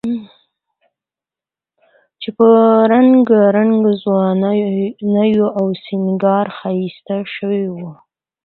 چې 2.21 2.29
په 2.37 2.47
رنګارنګ 2.91 3.75
ځونډیو 4.01 5.45
او 5.57 5.65
سینګار 5.83 6.45
ښایسته 6.57 7.17
شوی 7.35 7.63
و، 7.73 7.75